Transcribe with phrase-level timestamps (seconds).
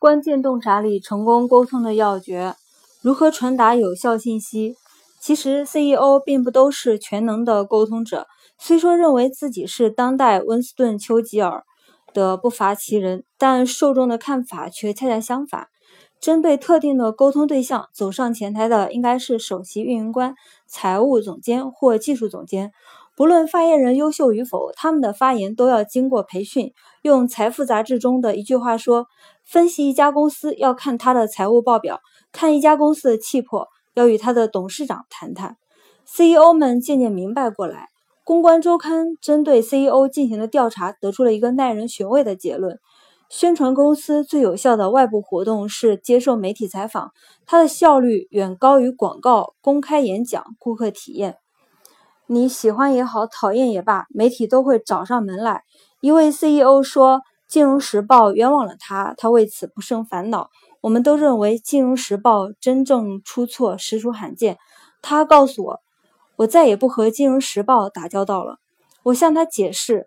[0.00, 2.54] 关键洞察力，成功沟通的要诀。
[3.02, 4.76] 如何传达有效信息？
[5.20, 8.28] 其实 CEO 并不都是全能的沟通者。
[8.58, 11.64] 虽说认为自己是当代温斯顿·丘吉尔
[12.14, 15.66] 的不乏其人，但受众的看法却恰恰相反。
[16.20, 20.36] 针对特定的沟通对象，走上前台的应该是首席运营官、
[20.68, 22.70] 财务总监或技术总监。
[23.16, 26.72] 不论发言人优秀与否，他们的发言都要经过培训。
[27.02, 29.06] 用《财富》杂志中的一句话说
[29.46, 32.00] ：“分析一家公司要看它的财务报表，
[32.32, 35.56] 看一家公司的气魄要与他的董事长谈谈。
[36.06, 37.88] ”CEO 们渐渐明白过来。
[38.24, 42.78] 公关周刊针对 CEO 进行的调查，得出了一个耐人寻味的结论：
[43.30, 47.12] 宣传公司最有效的外部活动是接受媒体采访，
[47.46, 51.36] 它的效率远高于广告、公开演讲、顾客体验。
[52.26, 55.62] 你喜欢也好，讨厌也罢，媒体都会找上门来。
[56.00, 60.48] 一位 CEO 说，《金融时报》冤枉了他，他为此不胜烦恼。
[60.80, 64.58] 我们都认为，《金融时报》真正出错实属罕见。
[65.02, 65.80] 他告诉我，
[66.36, 68.58] 我再也不和《金融时报》打交道了。
[69.02, 70.06] 我向他解释，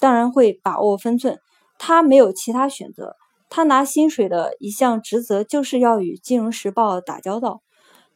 [0.00, 1.38] 当然会把握分寸。
[1.78, 3.14] 他没有其他选择，
[3.48, 7.60] 他拿薪水的一项职责就是要与《金融时报》打交道。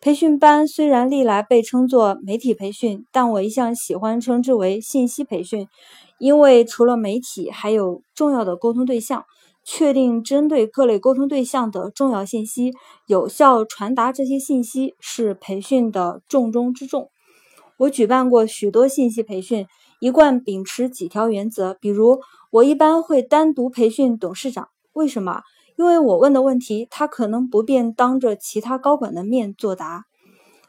[0.01, 5.69] 培训班虽然历来被称作媒体培训，但我一向喜欢称之为信息培训，
[6.23, 9.25] 因为除了媒体，还有重要的沟通对象。
[9.65, 12.73] 确定针对各类沟通对象的重要信息，
[13.07, 17.11] 有效传达这些信息是培训的重中之重。
[17.77, 19.69] 我举办过许多信息培训，
[20.01, 22.21] 一贯秉持几条原则，比如
[22.51, 25.43] 我一般会单独培训董事长，为什么？
[25.77, 30.07] 因为我问的问题，他可能不便当着其他高管的面作答。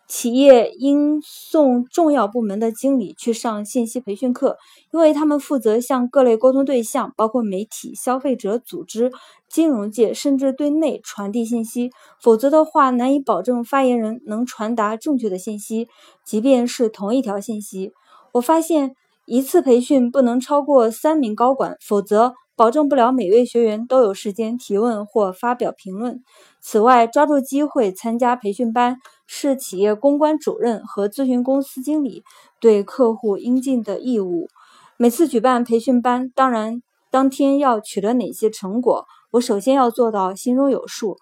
[0.08, 4.58] 企业应送重要部门的经理去上信息培训课，
[4.92, 9.12] 因为他们负责向各类沟通对象，包括媒体、消费者、组织、
[9.50, 11.92] 金融界，甚至对内传递信息。
[12.22, 15.88] 否则的话，难以保证发言人能传达正确的信息，
[16.26, 17.94] 即便是同一条信息。
[18.34, 18.96] 我发现
[19.26, 22.34] 一次培训不能超过三名高管，否则。
[22.56, 26.22] 保证不了每位学员都有时间提问或发表评论。
[26.62, 32.24] 此外，抓住机会参加培训班是企业公关主任和咨询公司经理
[32.62, 34.48] 对客户应尽的义务。
[34.98, 41.18] 每次举办培训班，当然当天要取得哪些成果，我首先要做到心中有数。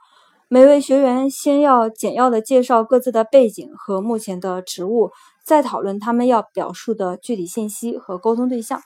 [0.50, 5.12] 每位学员先要简要的介绍各自的背景和目前的职务，
[5.46, 8.82] 再讨论他们要表述的具体信息和沟通对象。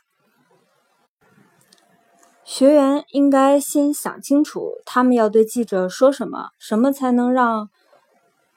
[2.46, 7.66] 学员应该先想清楚，他们要对记者说什么，什么才能让《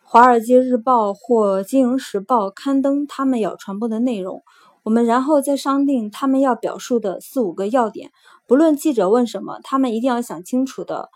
[0.04, 4.42] 华尔街日报》或《金融时报》刊登他们要传播的内容。
[4.82, 8.10] 我们然后再商定他们要表述的四五个要点。
[8.46, 11.08] 不论记者问什么，他们一定要想清楚的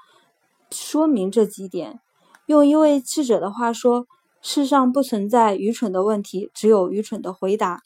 [0.70, 2.00] 说明这几点。
[2.46, 4.06] 用一位记者的话说
[4.40, 7.82] ：“世上不存在愚蠢的问题，只有愚蠢的回答。”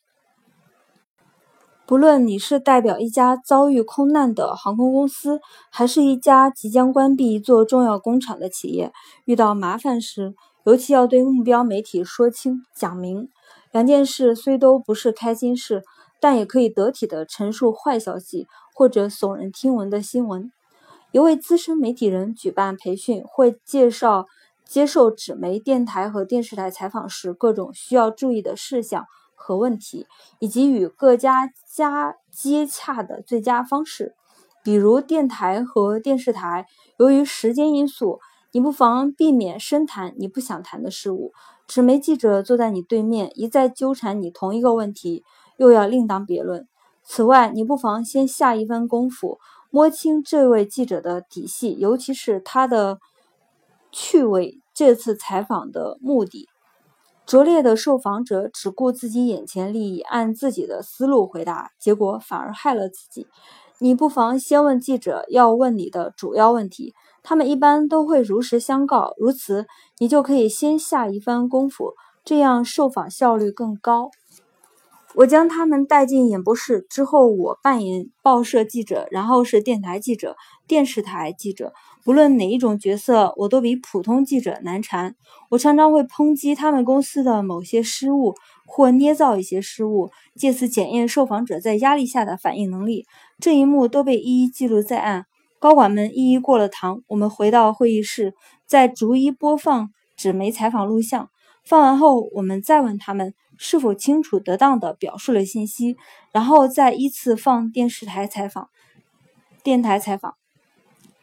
[1.86, 8.92] 不论你是代表一家遭遇空难的航空公司，还是一家即将关闭一座重要工厂的企业，
[9.24, 13.28] 遇到麻烦时，尤其要对目标媒体说清讲明。
[13.70, 15.84] 两件事虽都不是开心事，
[16.18, 20.50] 但也可以得体的陈述坏消息或者耸人听闻的新闻。
[21.12, 24.26] 一位资深媒体人举办培训，会介绍
[24.64, 29.04] 接受纸媒、电台和电视台采访时各种需要注意的事项。
[29.36, 30.06] 和问题，
[30.40, 34.16] 以及与各家家接洽的最佳方式，
[34.64, 36.66] 比如电台和电视台，
[36.98, 38.18] 由于时间因素，
[38.50, 41.32] 你不妨避免深谈你不想谈的事物。
[41.68, 45.22] 纸媒记者坐在你对面，一再纠缠你同一个问题，
[45.58, 46.66] 又要另当别论。
[47.04, 49.38] 此外，你不妨先下一番功夫，
[49.70, 52.98] 摸清这位记者的底细，尤其是他的
[53.92, 54.60] 趣味。
[54.74, 56.48] 这次采访的目的。
[57.26, 63.26] 拙劣的受访者只顾自己眼前利益，按自己的思路回答，结果反而害了自己。
[63.80, 66.94] 你不妨先问记者要问你的主要问题，
[67.24, 69.12] 他们一般都会如实相告。
[69.18, 69.66] 如此，
[69.98, 74.10] 你就可以先下一番功夫，这样受访效率更高。
[75.16, 80.36] 我将他们带进演播室之后，我扮演报社记者，然后是电台记者、
[80.68, 81.72] 电视台记者。
[82.06, 85.16] 不论哪一种角色，我都比普通记者难缠。
[85.50, 93.06] 我常常会抨击他们公司的某些失误，或捏造一些失误，借此检验受访者在压力下的反应能力。
[93.40, 95.26] 这一幕都被一一记录在案。
[95.58, 97.02] 高管们一一过了堂。
[97.08, 98.34] 我们回到会议室，
[98.66, 101.28] 再逐一播放纸媒采访录像。
[101.64, 105.96] 放完后，我们再问他们是否清楚得当地表述了信息，
[106.30, 108.68] 然后再依次放电视台采访、
[109.64, 110.34] 电台采访。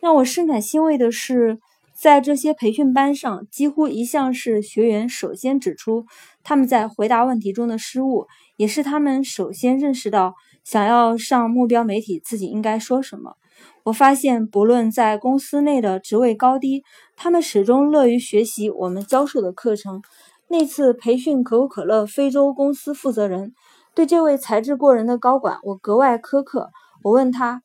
[0.03, 1.59] 让我深感欣慰的是，
[1.93, 6.05] 在这些培训班上，几乎一向是学员首先指出
[6.43, 8.27] 他们在回答问题中的失误，
[8.57, 10.33] 也是他们首先认识到
[10.65, 13.35] 想要上目标媒体自己应该说什么。
[13.83, 16.83] 我发现，不论在公司内的职位高低，
[17.15, 20.01] 他们始终乐于学习我们教授的课程。
[20.49, 23.53] 那次培训可口可乐非洲公司负责人，
[23.95, 26.71] 对这位才智过人的高管，我格外苛刻。
[27.03, 27.63] 我问他：“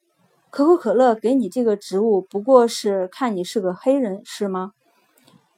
[0.50, 4.72] 可口可乐给你这个职务，不过是看你是个黑人，是吗？”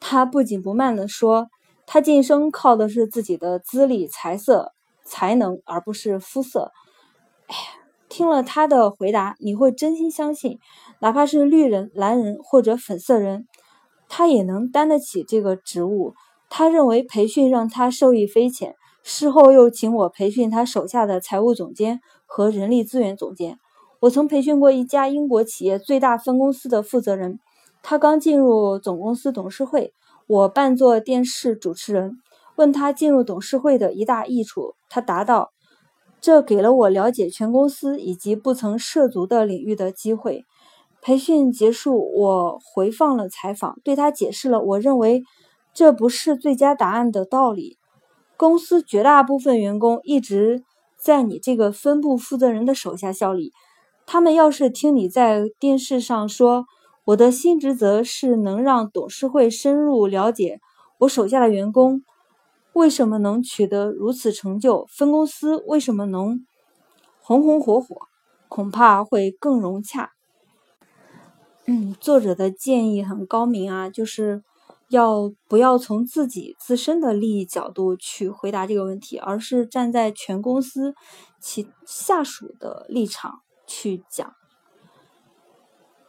[0.00, 1.48] 他不紧不慢地说
[1.86, 4.72] ：“他晋升靠的是自己的资历、才色、
[5.04, 6.72] 才能，而不是肤色。”
[7.48, 7.54] 哎！
[8.08, 10.58] 听了他的回答，你会真心相信，
[10.98, 13.46] 哪怕是绿人、蓝人或者粉色人，
[14.08, 16.14] 他也能担得起这个职务。
[16.48, 23.60] 他认为培训让他受益匪浅，事后又请我培训他手下的财务总监和人力资源总监。
[24.00, 27.38] 我曾培训过一家英国企业最大分公司的负责人，
[27.82, 29.92] 他刚进入总公司董事会，
[30.26, 32.16] 我扮作电视主持人，
[32.56, 35.50] 问他进入董事会的一大益处，他答道。
[36.18, 40.44] 这给了我了解全公司以及不曾涉足的领域的机会。
[41.02, 45.22] 培训结束，我回放了采访，对他解释了我认为
[45.74, 47.76] 这不是最佳答案的道理。
[48.38, 50.62] 公司绝大部分员工一直
[50.98, 53.52] 在你这个分部负责人的手下效力，
[54.12, 56.66] 他们要是听你在电视上说，
[57.04, 60.58] 我的新职责是能让董事会深入了解
[60.98, 62.02] 我手下的员工。
[62.72, 64.84] 为什么能取得如此成就？
[64.86, 66.44] 分公司为什么能
[67.20, 68.08] 红红火火？
[68.48, 70.10] 恐怕会更融洽。
[71.66, 74.42] 嗯，作者的建议很高明啊，就是
[74.88, 80.96] 要不要从自己自身的利益角度去回答这个问题，而是站在全公司
[81.40, 84.34] 其下属的立场去讲。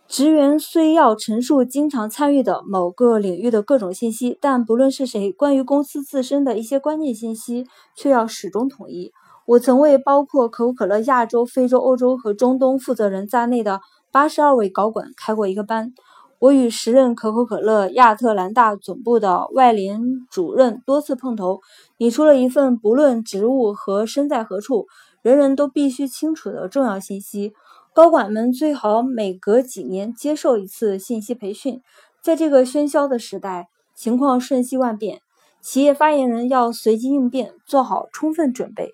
[0.08, 7.66] 职员虽要陈述经常参与的某个领域的各种信息，但不论是谁，关于公司自身的一些关键信息
[7.96, 9.14] 却要始终统一。
[9.46, 13.80] 我曾为包括可口可乐亚洲、非洲、欧洲和中东负责人在内的
[14.12, 15.94] 八十二位高管开过一个班。
[16.40, 21.62] 我与时任可口可乐亚特兰大总部的外联主任多次碰头，
[22.00, 24.88] 拟出了一份不论职务和身在何处，
[25.22, 27.54] 人人都必须清楚的重要信息。
[27.94, 31.82] 高管们最好每隔几年接受一次信息培训。
[32.22, 35.22] 在这个喧嚣的时代，情况瞬息万变，
[35.62, 38.94] 企业发言人要随机应变，做好充分准备。